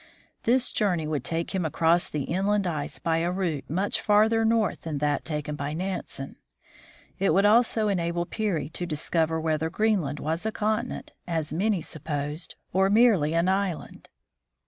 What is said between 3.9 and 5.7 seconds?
farther north than that taken